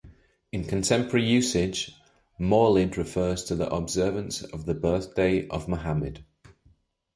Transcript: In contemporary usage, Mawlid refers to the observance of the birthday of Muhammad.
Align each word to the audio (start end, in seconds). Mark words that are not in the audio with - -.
In 0.51 0.63
contemporary 0.63 1.27
usage, 1.29 1.91
Mawlid 2.39 2.97
refers 2.97 3.43
to 3.43 3.55
the 3.55 3.71
observance 3.71 4.41
of 4.41 4.65
the 4.65 4.73
birthday 4.73 5.47
of 5.47 5.67
Muhammad. 5.69 6.25